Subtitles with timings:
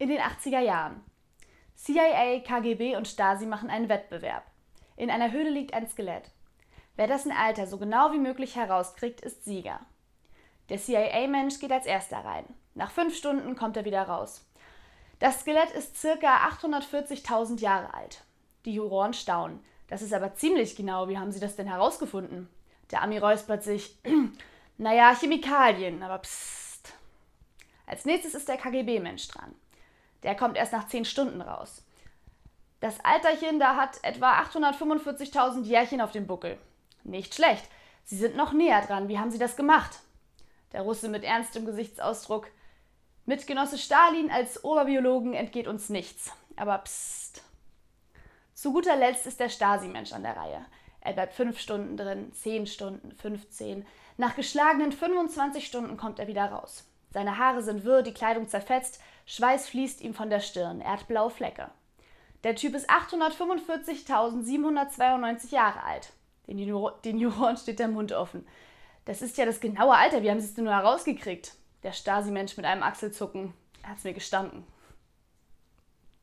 [0.00, 1.04] In den 80er Jahren.
[1.74, 4.44] CIA, KGB und Stasi machen einen Wettbewerb.
[4.96, 6.30] In einer Höhle liegt ein Skelett.
[6.94, 9.80] Wer dessen Alter so genau wie möglich herauskriegt, ist Sieger.
[10.68, 12.44] Der CIA-Mensch geht als erster rein.
[12.74, 14.44] Nach fünf Stunden kommt er wieder raus.
[15.18, 18.22] Das Skelett ist circa 840.000 Jahre alt.
[18.66, 19.64] Die Juroren staunen.
[19.88, 21.08] Das ist aber ziemlich genau.
[21.08, 22.48] Wie haben Sie das denn herausgefunden?
[22.92, 23.98] Der Ami räuspert sich.
[24.78, 26.92] naja, Chemikalien, aber psst.
[27.86, 29.56] Als nächstes ist der KGB-Mensch dran.
[30.22, 31.82] Der kommt erst nach zehn Stunden raus.
[32.80, 36.58] Das Alterchen da hat etwa 845.000 Jährchen auf dem Buckel.
[37.04, 37.64] Nicht schlecht.
[38.04, 39.08] Sie sind noch näher dran.
[39.08, 39.98] Wie haben Sie das gemacht?
[40.72, 42.48] Der Russe mit ernstem Gesichtsausdruck.
[43.26, 46.32] Mit Genosse Stalin als Oberbiologen entgeht uns nichts.
[46.56, 47.42] Aber psst.
[48.54, 50.64] Zu guter Letzt ist der Stasi-Mensch an der Reihe.
[51.00, 53.86] Er bleibt fünf Stunden drin, zehn Stunden, 15.
[54.16, 56.84] Nach geschlagenen 25 Stunden kommt er wieder raus.
[57.10, 61.08] Seine Haare sind wirr, die Kleidung zerfetzt, Schweiß fließt ihm von der Stirn, er hat
[61.08, 61.70] blaue Flecke.
[62.44, 66.12] Der Typ ist 845.792 Jahre alt.
[66.46, 68.46] Den, Juro den Juroren steht der Mund offen.
[69.04, 71.54] Das ist ja das genaue Alter, wie haben Sie es denn nur herausgekriegt?
[71.82, 73.54] Der Stasi-Mensch mit einem Achselzucken.
[73.82, 74.64] Er hat es mir gestanden.